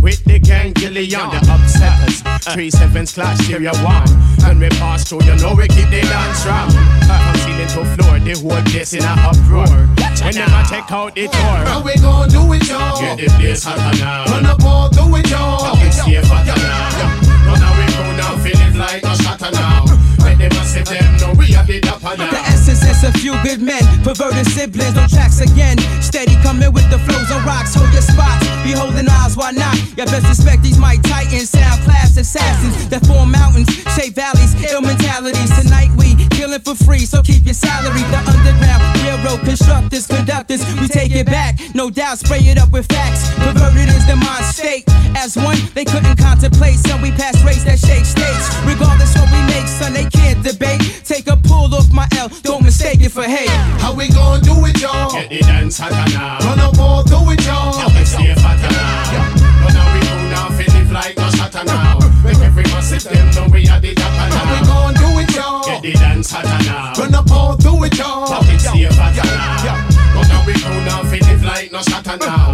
With 0.05 0.21
the 0.29 0.37
gang 0.37 0.77
Gillian, 0.77 1.25
the 1.33 1.41
upsetters. 1.49 2.21
Three 2.53 2.69
sevens 2.69 3.15
clash, 3.15 3.39
stereo 3.49 3.73
one. 3.81 4.05
When 4.45 4.61
we 4.61 4.69
pass 4.77 5.09
through, 5.09 5.25
you 5.25 5.33
know 5.41 5.57
we 5.57 5.73
keep 5.73 5.89
the 5.89 6.05
dance 6.05 6.45
strong. 6.45 6.69
From 7.09 7.37
ceiling 7.41 7.73
to 7.73 7.81
floor, 7.97 8.21
the 8.21 8.37
whole 8.37 8.61
place 8.69 8.93
in 8.93 9.09
a 9.09 9.13
uproar. 9.25 9.89
When 10.21 10.37
them 10.37 10.53
a 10.53 10.61
take 10.69 10.93
out 10.93 11.17
the 11.17 11.33
door. 11.33 11.59
How 11.65 11.81
we 11.81 11.97
gon' 11.97 12.29
do 12.29 12.45
it, 12.53 12.69
y'all? 12.69 13.01
Get 13.01 13.17
the 13.17 13.29
place 13.41 13.65
hotter 13.65 13.97
now. 13.97 14.29
Run 14.29 14.45
up 14.45 14.61
all, 14.61 14.93
do 14.93 15.09
it, 15.17 15.31
y'all. 15.33 15.65
Pocket 15.65 15.97
safe 15.97 16.29
hotter 16.29 16.61
now. 16.61 16.93
Of 17.57 17.73
we 17.73 17.89
crew 17.89 18.13
now, 18.21 18.37
feeling 18.45 18.77
like 18.77 19.01
no 19.01 19.17
shatter 19.17 19.49
now. 19.49 19.89
When 20.21 20.37
them 20.37 20.53
a 20.53 20.65
say 20.69 20.85
them, 20.85 21.17
know 21.17 21.33
we 21.41 21.57
are 21.57 21.65
the 21.65 21.81
dapper 21.81 22.21
now. 22.21 22.52
A 23.03 23.11
few 23.19 23.35
good 23.43 23.61
men, 23.61 23.83
perverted 24.05 24.47
siblings 24.47 24.97
on 24.97 25.09
tracks 25.09 25.41
again. 25.41 25.77
Steady 26.01 26.37
coming 26.41 26.73
with 26.73 26.89
the 26.89 26.99
flows 27.03 27.33
on 27.33 27.45
rocks, 27.45 27.75
hold 27.75 27.93
your 27.93 28.01
spots. 28.01 28.47
Be 28.63 28.71
holding 28.71 29.09
eyes, 29.09 29.37
why 29.37 29.51
not? 29.51 29.75
You 29.99 30.07
best 30.07 30.23
respect 30.29 30.63
these 30.63 30.79
Mike 30.79 31.03
Titans, 31.03 31.51
sound 31.51 31.83
class 31.83 32.17
assassins 32.17 32.89
that 32.91 33.05
form 33.05 33.33
mountains, 33.33 33.67
shape 33.99 34.15
valleys, 34.15 34.55
ill 34.71 34.83
mentalities. 34.83 35.51
Tonight 35.59 35.91
we 35.99 36.15
killing 36.31 36.61
for 36.61 36.77
free, 36.77 37.05
so 37.05 37.23
keep 37.23 37.45
your 37.45 37.55
salary. 37.55 38.07
The 38.15 38.23
underground 38.23 38.83
railroad 39.03 39.41
constructors, 39.43 40.07
conductors, 40.07 40.63
we 40.81 40.87
take 40.87 41.11
it 41.11 41.27
back. 41.27 41.59
No 41.75 41.91
doubt, 41.91 42.19
spray 42.19 42.47
it 42.47 42.57
up 42.57 42.71
with 42.71 42.87
facts. 42.87 43.35
Perverted 43.35 43.89
is 43.89 44.07
the 44.07 44.15
mind 44.15 44.45
state. 44.47 44.85
As 45.19 45.35
one, 45.37 45.59
they 45.75 45.85
couldn't 45.85 46.17
contemplate, 46.19 46.79
so 46.79 46.97
we 47.03 47.11
pass 47.11 47.35
race 47.43 47.65
that 47.65 47.81
shake 47.81 48.07
states. 48.07 48.47
Pull 52.23 52.37
off 52.37 52.43
my 52.43 52.43
L, 52.43 52.43
don't 52.43 52.63
mistake 52.63 53.01
it 53.01 53.11
for 53.11 53.23
hate. 53.23 53.49
How 53.81 53.95
we 53.95 54.09
gon' 54.09 54.41
do 54.41 54.55
it, 54.67 54.81
y'all? 54.81 55.13
Get 55.13 55.31
the 55.31 55.41
dance 55.41 55.79
hotter 55.79 56.13
now. 56.13 56.39
Run 56.41 56.61
up 56.61 56.79
all, 56.79 57.03
do 57.03 57.19
it, 57.31 57.45
y'all. 57.45 57.73
Pocket 57.73 58.07
safe 58.07 58.39
hotter 58.39 58.71
now. 58.71 59.63
Run 59.63 59.77
a 59.77 59.83
we 59.93 60.01
crew 60.07 60.29
now, 60.31 60.49
feel 60.51 60.77
it 60.77 60.93
like 60.93 61.17
no 61.17 61.31
shatter 61.31 61.65
now. 61.65 61.99
Make 62.25 62.39
every 62.39 62.65
massive 62.65 63.05
them 63.05 63.31
know 63.35 63.53
we 63.53 63.69
are 63.69 63.81
the 63.81 63.95
dapper 63.95 64.29
now. 64.31 64.39
How 64.39 64.53
we 64.53 64.67
gon' 64.67 64.95
do 64.95 65.09
it, 65.21 65.35
y'all? 65.35 65.65
Get 65.65 65.83
the 65.83 65.93
dance 65.93 66.31
hotter 66.31 66.65
now. 66.65 66.93
Run 66.99 67.15
up 67.15 67.31
all, 67.31 67.57
do 67.57 67.83
it, 67.85 67.99
y'all. 67.99 68.27
Pocket 68.27 68.61
safe 68.61 68.91
hotter 68.93 69.27
now. 69.27 70.15
Run 70.15 70.31
a 70.31 70.47
we 70.47 70.55
crew 70.55 70.85
now, 70.85 71.03
feel 71.05 71.27
it 71.27 71.43
like 71.43 71.73
no 71.73 71.83
shatter 71.83 72.17
now. 72.19 72.52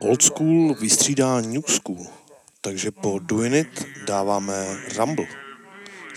Old 0.00 0.22
school 0.22 0.74
vystřídá 0.74 1.40
new 1.40 1.62
school, 1.66 2.06
takže 2.60 2.90
po 2.90 3.18
Doing 3.18 3.54
It 3.54 3.86
dáváme 4.06 4.54
Rumble. 4.96 5.26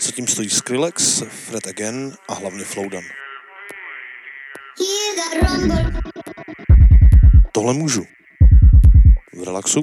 Zatím 0.00 0.26
stojí 0.26 0.50
Skrillex, 0.50 1.22
Fred 1.28 1.66
Again 1.66 2.12
a 2.28 2.34
hlavně 2.34 2.64
Flowdan. 2.64 3.02
Tohle 7.52 7.74
můžu. 7.74 8.06
V 9.40 9.44
relaxu 9.44 9.80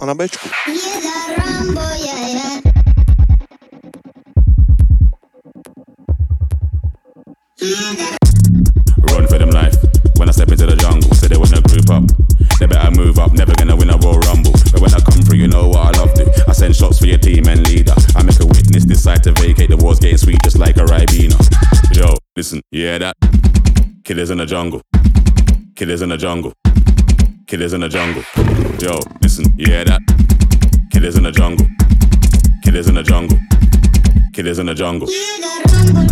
a 0.00 0.06
na 0.06 0.14
Bčku. 0.14 0.48
Run 7.62 9.28
for 9.28 9.38
them 9.38 9.50
life. 9.50 9.76
When 10.16 10.28
I 10.28 10.32
step 10.32 10.50
into 10.50 10.66
the 10.66 10.74
jungle, 10.74 11.14
say 11.14 11.28
they 11.28 11.36
wanna 11.36 11.62
group 11.62 11.86
up. 11.94 12.02
They 12.58 12.66
better 12.66 12.90
move 12.90 13.20
up, 13.20 13.32
never 13.34 13.54
gonna 13.54 13.76
win 13.76 13.88
a 13.90 13.96
Royal 13.98 14.18
Rumble. 14.26 14.50
But 14.72 14.80
when 14.82 14.92
I 14.92 14.98
come 14.98 15.22
through, 15.22 15.38
you 15.38 15.46
know 15.46 15.68
what 15.68 15.94
I 15.94 16.00
love 16.00 16.12
to. 16.14 16.26
I 16.48 16.52
send 16.52 16.74
shots 16.74 16.98
for 16.98 17.06
your 17.06 17.18
team 17.18 17.46
and 17.46 17.62
leader. 17.68 17.94
I 18.16 18.24
make 18.24 18.40
a 18.40 18.46
witness 18.46 18.84
decide 18.84 19.22
to 19.24 19.32
vacate. 19.38 19.70
The 19.70 19.76
war's 19.76 20.00
getting 20.00 20.18
sweet 20.18 20.42
just 20.42 20.58
like 20.58 20.76
a 20.76 20.84
Ribena. 20.84 21.38
Yo, 21.94 22.16
listen, 22.36 22.60
yeah 22.72 22.98
that? 22.98 23.14
Killers 24.02 24.30
in 24.30 24.38
the 24.38 24.46
jungle. 24.46 24.82
Killers 25.76 26.02
in 26.02 26.08
the 26.08 26.16
jungle. 26.16 26.52
Killers 27.46 27.74
in 27.74 27.80
the 27.82 27.88
jungle. 27.88 28.24
Yo, 28.82 28.98
listen, 29.22 29.46
yeah 29.56 29.84
that? 29.84 30.00
Killers 30.90 31.14
in 31.14 31.22
the 31.22 31.30
jungle. 31.30 31.66
Killers 32.64 32.88
in 32.88 32.96
the 32.96 33.04
jungle. 33.04 33.38
Killers 34.32 34.58
in 34.58 34.66
the 34.66 34.74
jungle. 34.74 36.11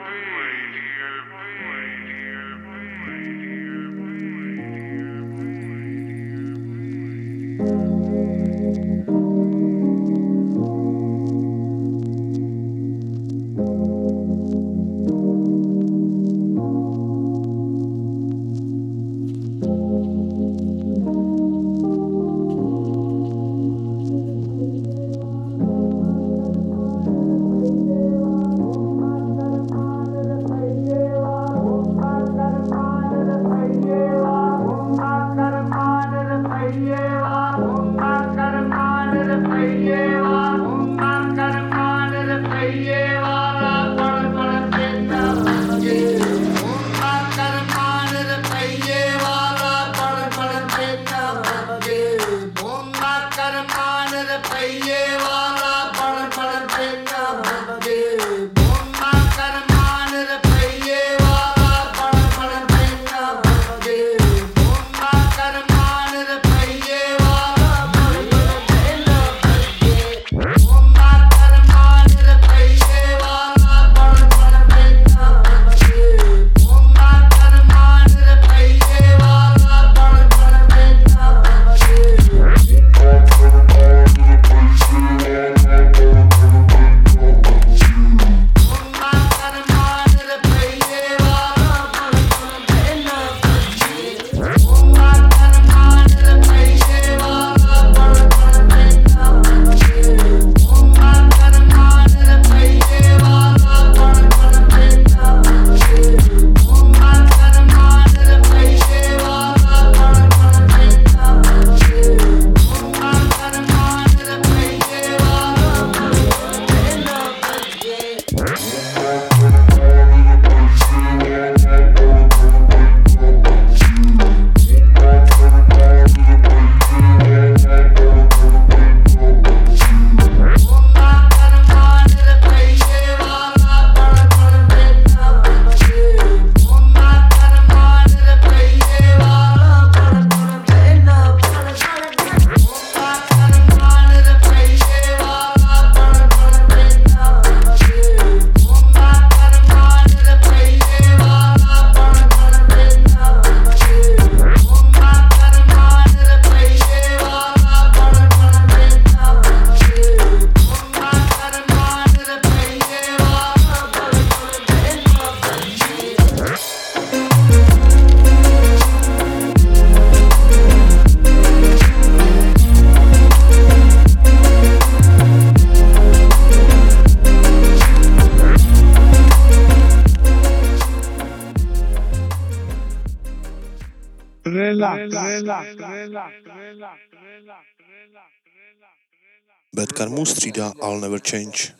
Karmu 190.21 190.35
střídá 190.35 190.73
I'll 190.83 190.99
Never 190.99 191.19
Change. 191.29 191.73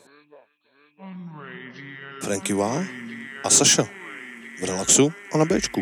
Franky 2.23 2.53
Vá 2.53 2.83
a 3.43 3.49
Saša 3.49 3.83
v 4.59 4.63
relaxu 4.63 5.13
a 5.33 5.37
na 5.37 5.45
Bčku. 5.45 5.81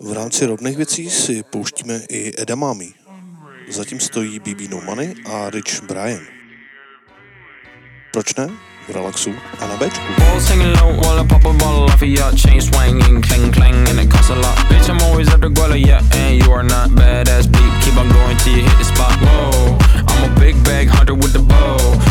V 0.00 0.12
rámci 0.12 0.46
rovných 0.46 0.76
věcí 0.76 1.10
si 1.10 1.42
pouštíme 1.42 2.00
i 2.08 2.32
Edamami. 2.42 2.92
Zatím 3.68 4.00
stojí 4.00 4.38
BB 4.38 4.70
No 4.70 4.80
Money 4.80 5.14
a 5.32 5.50
Rich 5.50 5.82
Brian. 5.82 6.20
Proč 8.12 8.34
ne? 8.34 8.48
v 8.88 8.92
relaxu 8.92 9.32
a 9.60 9.66
na 9.66 9.76
Bčku. 9.76 10.12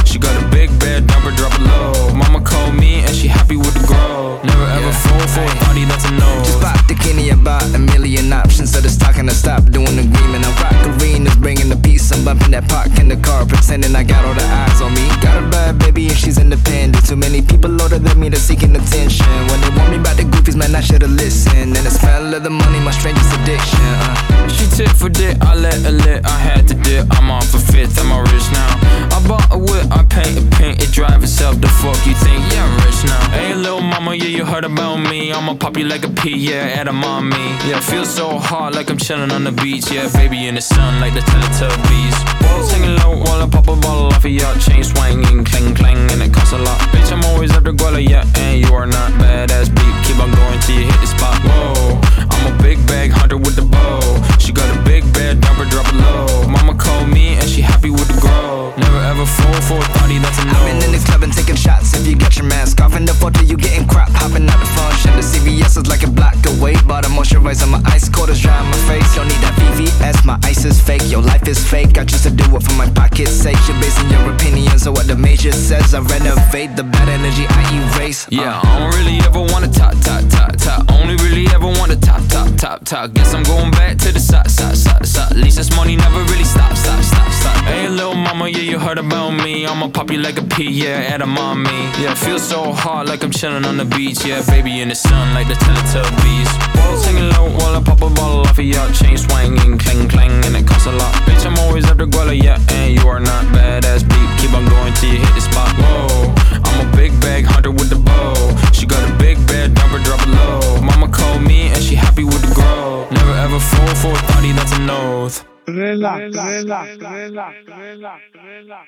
She 0.05 0.19
got 0.19 0.35
a 0.43 0.47
big 0.49 0.72
bed, 0.83 1.07
number 1.07 1.31
drop 1.31 1.55
it 1.55 1.63
low. 1.63 2.13
Mama 2.13 2.41
called 2.41 2.75
me 2.75 2.99
and 3.07 3.15
she 3.15 3.27
happy 3.27 3.55
with 3.55 3.73
the 3.73 3.83
grow. 3.87 4.39
Never 4.43 4.67
ever 4.77 4.91
fall 4.91 5.25
for 5.31 5.45
a 5.47 5.55
party 5.63 5.85
that's 5.85 6.05
a 6.05 6.11
no. 6.11 6.29
Just 6.43 6.59
pop 6.59 6.77
the 6.87 6.95
Kenny 6.95 7.29
about 7.29 7.63
a 7.73 7.79
million 7.79 8.31
options. 8.33 8.71
So 8.73 8.81
just 8.81 8.99
talking 8.99 9.25
to 9.27 9.33
stop 9.33 9.63
doing 9.71 9.95
the 9.95 10.03
agreement. 10.03 10.45
I 10.45 10.51
rock 10.61 10.79
arenas, 10.91 11.35
bringing 11.37 11.69
the 11.69 11.77
peace. 11.77 12.11
I'm 12.11 12.25
bumping 12.25 12.51
that 12.51 12.67
park 12.67 12.91
in 12.99 13.07
the 13.07 13.17
car, 13.17 13.45
pretending 13.45 13.95
I 13.95 14.03
got 14.03 14.25
all 14.25 14.35
the 14.35 14.43
eyes 14.43 14.81
on 14.81 14.93
me. 14.93 15.07
Got 15.23 15.41
a 15.41 15.47
bad 15.47 15.79
baby 15.79 16.07
and 16.11 16.17
she's 16.17 16.37
independent. 16.37 17.07
Too 17.07 17.15
many 17.15 17.41
people 17.41 17.71
older 17.81 17.99
than 17.99 18.19
me, 18.19 18.29
they're 18.29 18.39
seeking 18.39 18.75
attention. 18.75 19.33
When 19.49 19.59
they 19.63 19.71
want 19.77 19.89
me 19.91 19.97
about 19.97 20.17
the 20.17 20.23
goofies, 20.23 20.55
man, 20.55 20.75
I 20.75 20.81
should've 20.81 21.09
listened. 21.09 21.77
And 21.77 21.85
the 21.87 21.91
smell 21.91 22.33
of 22.33 22.43
the 22.43 22.49
money, 22.49 22.79
my 22.79 22.91
strangest 22.91 23.31
addiction. 23.39 23.79
Uh. 23.79 24.47
She 24.49 24.67
tit 24.75 24.91
for 24.91 25.09
dick, 25.09 25.37
I 25.41 25.55
let 25.55 25.79
her 25.87 25.91
lit, 25.91 26.25
I 26.25 26.37
had 26.37 26.67
to 26.67 26.75
dip. 26.75 27.07
I'm 27.17 27.31
on 27.31 27.41
for 27.41 27.59
fifth, 27.59 27.97
I'm 27.99 28.11
all 28.11 28.23
rich 28.23 28.47
now. 28.51 28.71
I 29.15 29.17
bought 29.27 29.47
a 29.51 29.57
whip, 29.57 29.87
I 29.91 30.03
paint 30.03 30.37
a 30.37 30.43
think 30.73 30.89
it 30.89 30.93
drives 30.93 31.23
itself. 31.23 31.59
The 31.61 31.67
fuck 31.67 31.97
you 32.05 32.15
think? 32.15 32.41
Yeah, 32.51 32.65
I'm 32.65 32.85
rich 32.85 33.03
now. 33.05 33.31
Hey, 33.31 33.53
little 33.55 33.81
mama, 33.81 34.15
yeah, 34.15 34.25
you 34.25 34.45
heard 34.45 34.65
about 34.65 34.97
me. 34.97 35.31
I'ma 35.31 35.55
pop 35.55 35.77
you 35.77 35.85
like 35.85 36.05
a 36.05 36.09
pea, 36.09 36.37
yeah, 36.37 36.79
at 36.79 36.87
a 36.87 36.93
mommy. 36.93 37.37
Yeah, 37.67 37.79
feel 37.79 38.05
so 38.05 38.37
hot 38.37 38.73
like 38.73 38.89
I'm 38.89 38.97
chilling 38.97 39.31
on 39.31 39.43
the 39.43 39.51
beach. 39.51 39.91
Yeah, 39.91 40.09
baby 40.13 40.47
in 40.47 40.55
the 40.55 40.61
sun 40.61 40.99
like 40.99 41.13
the 41.13 41.21
Teletubbies. 41.21 42.17
Whoa. 42.41 42.63
Singing 42.65 42.95
low 42.97 43.17
while 43.17 43.41
I 43.41 43.49
pop 43.49 43.67
a 43.67 43.75
bottle 43.75 44.07
off 44.07 44.25
of 44.25 44.31
your 44.31 44.53
chain 44.55 44.83
swinging, 44.83 45.43
clang 45.45 45.75
clang, 45.75 46.11
and 46.11 46.21
it 46.21 46.33
costs 46.33 46.53
a 46.53 46.57
lot. 46.57 46.79
Bitch, 46.91 47.11
I'm 47.11 47.23
always 47.25 47.51
up 47.51 47.63
the 47.63 47.71
guala, 47.71 48.01
yeah, 48.01 48.25
and 48.37 48.59
you 48.59 48.73
are 48.73 48.87
not 48.87 49.11
badass. 49.13 49.69
Beep, 49.69 49.95
keep 50.05 50.17
on 50.19 50.31
going 50.31 50.59
till 50.61 50.79
you 50.79 50.85
hit 50.85 50.99
the 51.01 51.07
spot. 51.07 51.37
Whoa, 51.43 51.99
I'm 52.31 52.53
a 52.53 52.63
big 52.63 52.77
bag 52.87 53.11
hunter 53.11 53.37
with 53.37 53.55
the 53.55 53.63
bow. 53.63 53.99
She 54.39 54.51
got 54.51 54.69
a 54.75 54.79
big 54.83 55.02
a 55.33 55.35
number, 55.35 55.65
drop 55.65 55.89
low. 55.93 56.47
Mama 56.47 56.75
called 56.75 57.09
me 57.09 57.35
and 57.35 57.49
she 57.49 57.61
happy 57.61 57.89
with 57.89 58.07
the 58.07 58.19
grow. 58.21 58.73
Never 58.77 59.01
ever 59.11 59.25
fall 59.25 59.59
for 59.67 59.77
a 59.77 59.87
thotty, 59.97 60.17
that's 60.19 60.37
a 60.39 60.45
no. 60.45 60.53
I've 60.53 60.65
been 60.65 60.83
in 60.85 60.91
this 60.91 61.05
club 61.05 61.23
and 61.23 61.33
taking 61.33 61.55
shots. 61.55 61.93
If 61.93 62.07
you 62.07 62.15
got 62.15 62.35
your 62.37 62.45
mask 62.45 62.81
off 62.81 62.95
in 62.95 63.05
the 63.05 63.13
photo, 63.13 63.41
you 63.41 63.57
getting 63.57 63.87
crap. 63.87 64.09
Hopping 64.13 64.47
out 64.49 64.59
the 64.59 64.69
front, 64.77 64.95
shut 65.01 65.15
the 65.15 65.25
CVS 65.25 65.77
is 65.77 65.87
like 65.87 66.03
a 66.03 66.09
block 66.09 66.37
away. 66.45 66.75
Bought 66.85 67.05
a 67.05 67.09
moisturizer, 67.09 67.69
my 67.69 67.81
ice 67.85 68.09
cold 68.09 68.29
is 68.29 68.39
dry 68.41 68.57
on 68.57 68.65
my 68.65 68.81
face. 68.89 69.07
Don't 69.15 69.27
need 69.27 69.41
that 69.41 69.55
VVS, 69.57 70.25
my 70.25 70.37
ice 70.43 70.65
is 70.65 70.79
fake. 70.79 71.03
Your 71.09 71.21
life 71.21 71.47
is 71.47 71.59
fake. 71.59 71.97
I 71.97 72.05
choose 72.05 72.23
to 72.23 72.31
do 72.31 72.45
it 72.55 72.63
for 72.63 72.73
my 72.73 72.89
pocket's 72.91 73.31
sake. 73.31 73.57
You're 73.67 73.79
basing 73.81 74.09
your 74.09 74.23
opinions 74.33 74.85
on 74.87 74.93
what 74.93 75.07
the 75.07 75.15
major 75.15 75.51
says. 75.51 75.93
I 75.93 75.99
renovate 75.99 76.75
the 76.75 76.83
bad 76.83 77.09
energy 77.09 77.45
I 77.49 77.61
erase. 77.97 78.27
Uh. 78.27 78.41
Yeah. 78.41 78.61
I 78.63 78.79
don't 78.79 78.93
really 78.97 79.17
ever 79.25 79.41
wanna 79.41 79.71
talk, 79.71 79.97
talk, 80.01 80.23
talk, 80.29 80.57
talk. 80.57 80.91
Only 80.91 81.15
really 81.25 81.47
ever 81.53 81.67
wanna 81.67 81.95
top, 81.95 82.21
top, 82.29 82.49
top, 82.57 82.83
top. 82.85 83.13
Guess 83.13 83.33
I'm 83.33 83.43
going 83.43 83.71
back 83.71 83.97
to 83.99 84.11
the 84.11 84.19
side, 84.19 84.49
side, 84.49 84.77
side, 84.77 85.05
side. 85.05 85.22
At 85.31 85.37
least 85.37 85.57
this 85.57 85.75
money 85.75 85.95
never 85.95 86.21
really 86.31 86.43
stop, 86.43 86.75
stop, 86.75 87.03
stop, 87.03 87.31
stop. 87.31 87.55
Hey, 87.65 87.87
little 87.89 88.15
mama, 88.15 88.49
yeah, 88.49 88.59
you 88.59 88.79
heard 88.79 88.97
about 88.97 89.31
me. 89.31 89.65
I'ma 89.65 89.87
pop 89.89 90.11
you 90.11 90.19
like 90.19 90.37
a 90.37 90.43
pea, 90.43 90.69
yeah, 90.69 91.13
at 91.13 91.21
a 91.21 91.25
mommy. 91.25 91.69
Yeah, 92.01 92.13
feel 92.13 92.39
so 92.39 92.71
hot 92.71 93.07
like 93.07 93.23
I'm 93.23 93.31
chilling 93.31 93.65
on 93.65 93.77
the 93.77 93.85
beach. 93.85 94.25
Yeah, 94.25 94.45
baby 94.45 94.81
in 94.81 94.89
the 94.89 94.95
sun 94.95 95.33
like 95.33 95.47
the 95.47 95.55
Teletubbies. 95.55 96.49
Walls 96.77 97.05
hanging 97.05 97.29
low 97.31 97.49
while 97.57 97.75
I 97.75 97.81
pop 97.83 98.01
a 98.01 98.09
bottle 98.09 98.41
off 98.41 98.59
of 98.59 98.65
your 98.65 98.87
chain 98.91 99.17
swinging, 99.17 99.77
clang, 99.77 100.07
clang, 100.07 100.45
and 100.45 100.55
it 100.55 100.67
costs 100.67 100.87
a 100.87 100.91
lot. 100.91 101.13
Bitch, 101.25 101.45
I'm 101.45 101.57
always 101.59 101.85
after 101.85 102.05
Guala, 102.05 102.35
yeah, 102.35 102.59
and 102.69 102.93
you 102.93 103.07
are 103.07 103.19
not 103.19 103.45
badass 103.55 104.03
beat. 104.07 104.29
Keep 104.39 104.53
on 104.53 104.65
going 104.67 104.93
till 104.93 105.13
you 105.13 105.19
hit 105.19 105.33
the 105.33 105.41
spot. 105.41 105.71
Whoa, 105.79 106.33
I'm 106.63 106.87
a 106.87 106.95
big 106.95 107.11
bag 107.21 107.45
hunter 107.45 107.71
with 107.71 107.89
the 107.89 107.95
bow. 107.95 108.35
She 108.73 108.85
got 108.85 109.01
a 109.09 109.13
big 109.17 109.37
bed, 109.47 109.73
number 109.73 109.99
drop 110.03 110.21
it 110.21 110.29
low. 110.29 110.81
Mama 110.81 111.07
called 111.07 111.41
me 111.41 111.69
and 111.69 111.81
she 111.81 111.95
happy 111.95 112.23
with 112.23 112.42
grow. 112.53 113.07
Never 113.11 113.35
ever 113.45 113.59
fall 113.59 113.95
for 113.95 114.11
a 114.11 114.21
thotty, 114.31 114.51
that's 114.53 114.73
an 114.77 114.89
oath. 114.89 115.45
Relax, 115.67 116.35
relax, 116.35 116.97
relax, 116.97 116.97
relax, 116.99 117.55
relax, 117.67 118.19
relax, 118.35 118.83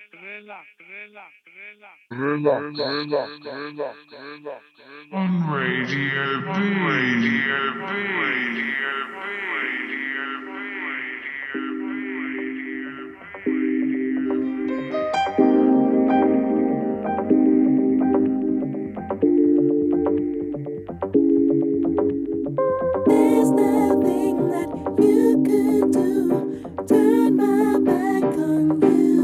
On 5.13 5.31
Radio 5.51 6.41
B. 6.41 6.47
Radio 6.85 7.73
B. 7.73 7.79
Radio 7.79 8.55
There's 10.15 10.54
that 24.55 24.69
you 25.03 25.43
could 25.47 25.91
do. 25.91 26.87
Turn 26.87 27.35
my 27.35 27.79
back 27.91 28.23
on 28.37 28.81
you. 28.81 29.14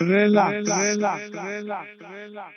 Relax, 0.00 0.68
relax, 0.68 1.30
relax, 1.32 1.88
relax, 2.00 2.56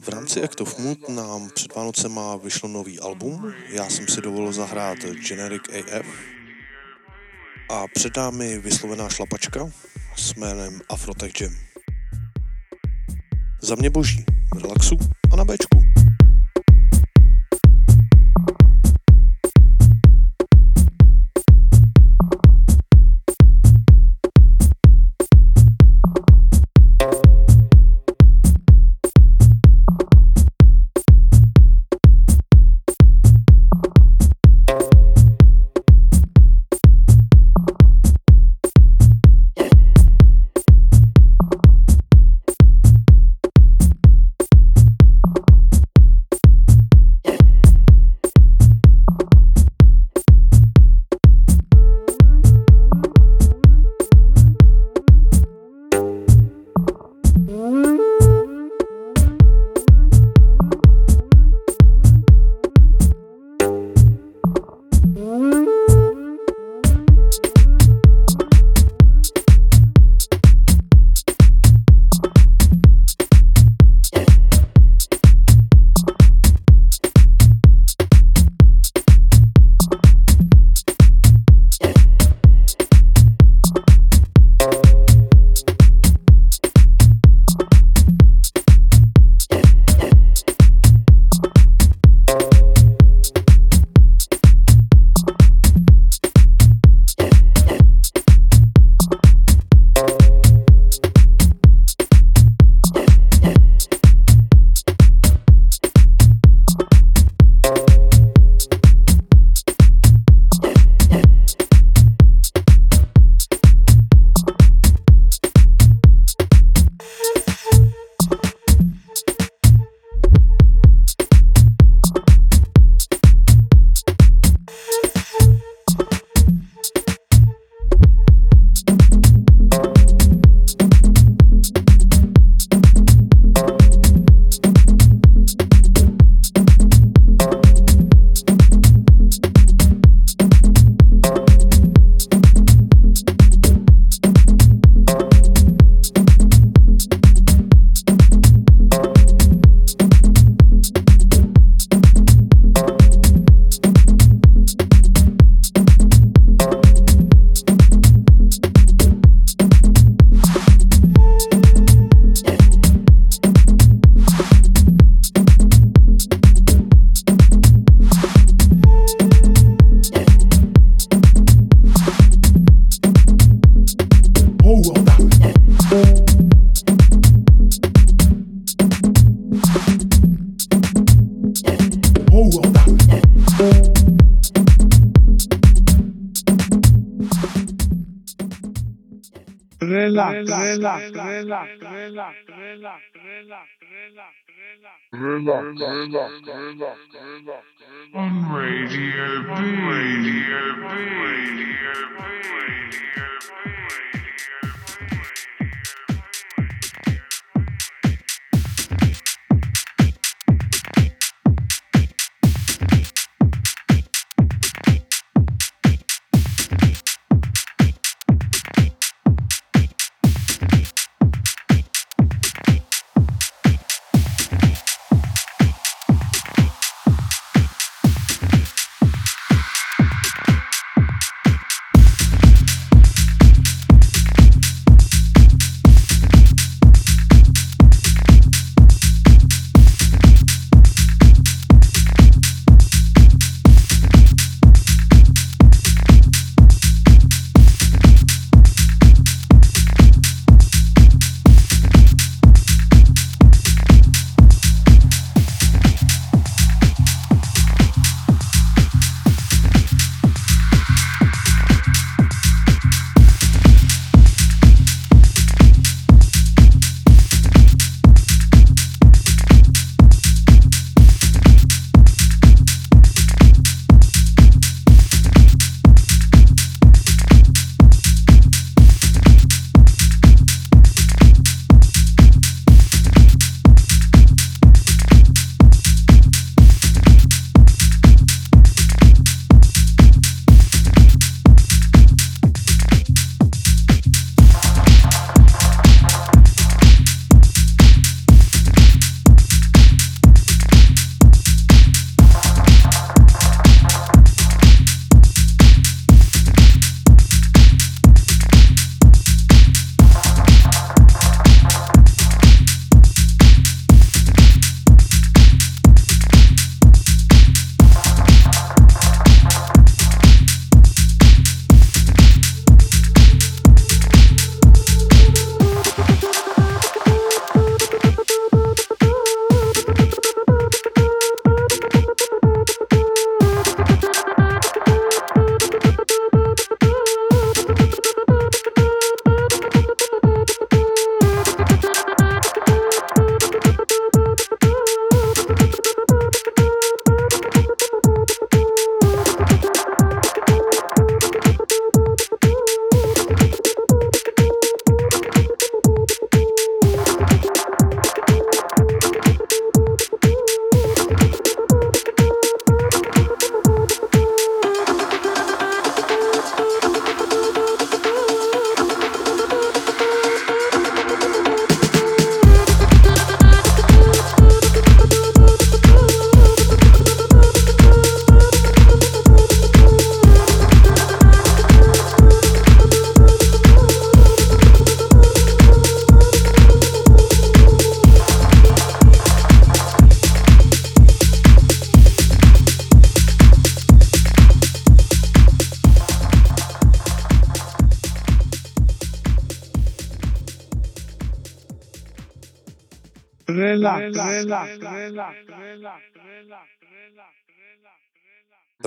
V 0.00 0.08
rámci 0.08 0.42
Act 0.42 0.60
of 0.60 0.78
Mood 0.78 1.08
nám 1.08 1.50
před 1.54 1.74
Vánocema 1.74 2.36
vyšlo 2.36 2.68
nový 2.68 3.00
album. 3.00 3.54
Já 3.68 3.84
jsem 3.88 4.08
si 4.08 4.20
dovolil 4.20 4.52
zahrát 4.52 4.98
Generic 5.28 5.62
AF. 5.68 6.06
A 7.70 7.84
před 7.94 8.16
námi 8.16 8.58
vyslovená 8.58 9.08
šlapačka 9.08 9.70
s 10.16 10.34
jménem 10.34 10.80
Afrotech 10.88 11.40
Jam. 11.40 11.52
Za 13.62 13.74
mě 13.74 13.90
boží, 13.90 14.24
relaxu 14.62 14.96
a 15.32 15.36
na 15.36 15.44
Bčku. 15.44 15.85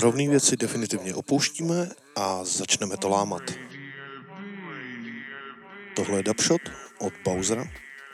Rovný 0.10 0.28
věci 0.28 0.58
definitivně 0.58 1.14
opouštíme 1.14 1.90
a 2.16 2.44
začneme 2.44 2.98
to 2.98 3.10
lámat. 3.10 3.42
Tohle 5.96 6.20
je 6.20 6.24
Dubshot 6.24 6.62
od 6.98 7.14
Bowsera 7.24 7.64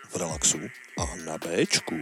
v 0.10 0.16
relaxu 0.16 0.60
a 1.00 1.16
na 1.26 1.38
Bčku. 1.38 1.96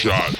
Shot. 0.00 0.39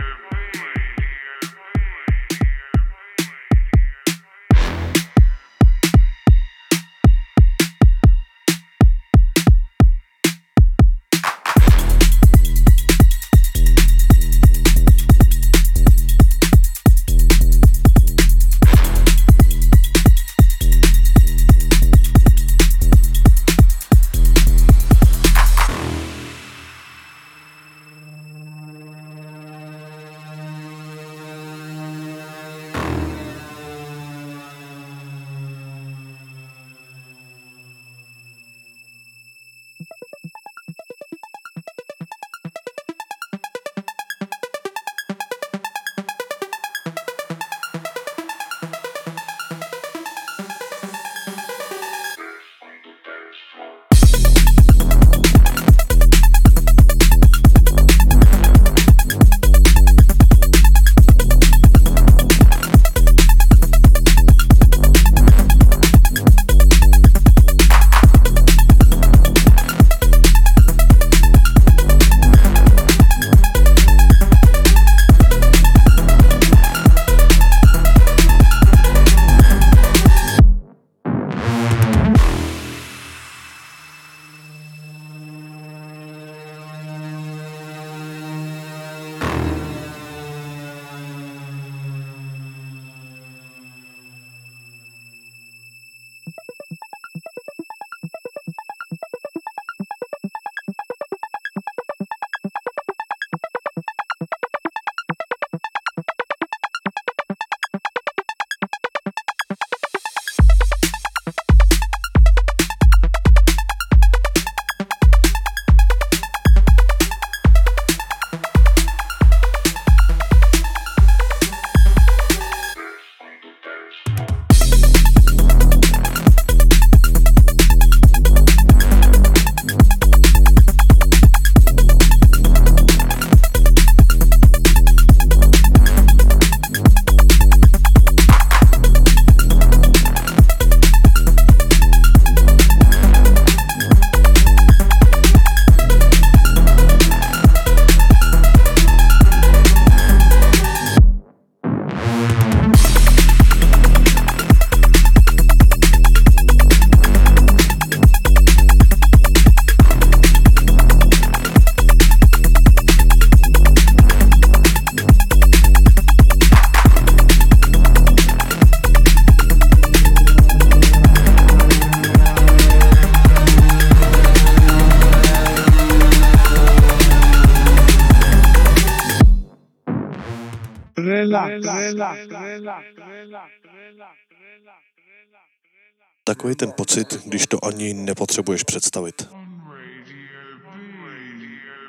Takový 186.23 186.55
ten 186.55 186.71
pocit, 186.77 187.13
když 187.25 187.47
to 187.47 187.65
ani 187.65 187.93
nepotřebuješ 187.93 188.63
představit. 188.63 189.29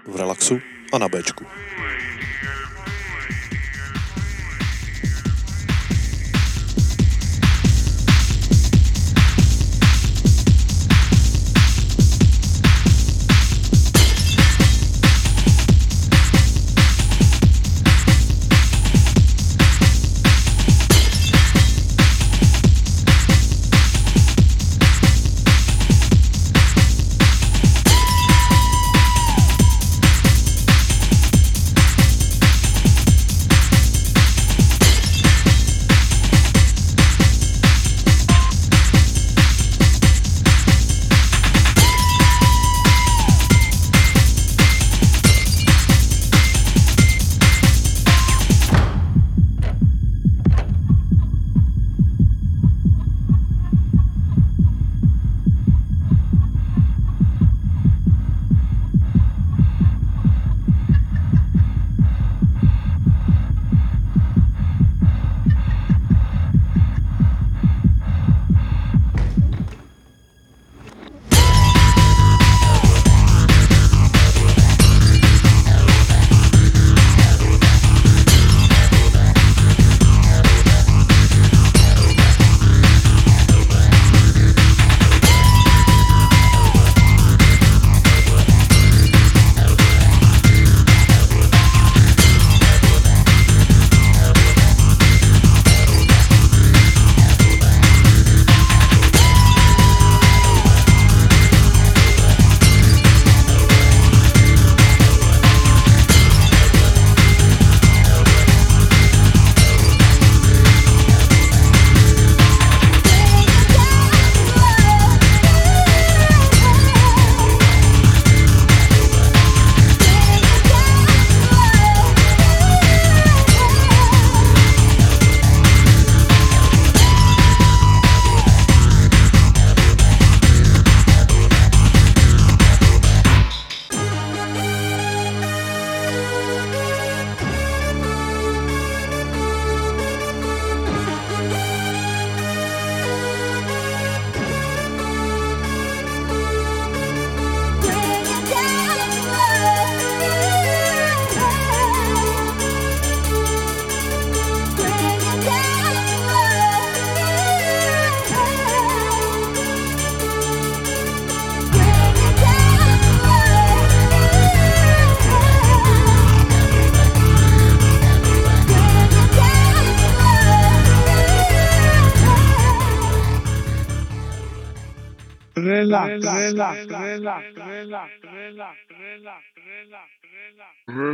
V 0.06 0.16
relaxu 0.16 0.60
a 0.92 0.98
na 0.98 1.08
Bčku. 1.08 1.44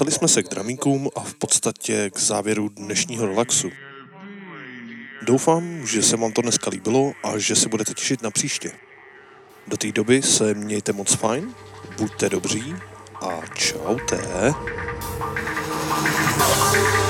Dostali 0.00 0.18
jsme 0.18 0.28
se 0.28 0.42
k 0.42 0.48
dramíkům 0.48 1.10
a 1.16 1.20
v 1.20 1.34
podstatě 1.34 2.10
k 2.10 2.18
závěru 2.18 2.68
dnešního 2.68 3.26
relaxu. 3.26 3.70
Doufám, 5.22 5.86
že 5.86 6.02
se 6.02 6.16
vám 6.16 6.32
to 6.32 6.42
dneska 6.42 6.70
líbilo 6.70 7.12
a 7.24 7.38
že 7.38 7.56
se 7.56 7.68
budete 7.68 7.94
těšit 7.94 8.22
na 8.22 8.30
příště. 8.30 8.72
Do 9.66 9.76
té 9.76 9.92
doby 9.92 10.22
se 10.22 10.54
mějte 10.54 10.92
moc 10.92 11.14
fajn, 11.14 11.54
buďte 11.96 12.28
dobří 12.28 12.74
a 13.20 13.40
čaute. 13.54 14.18
thank 16.72 17.04
you 17.04 17.09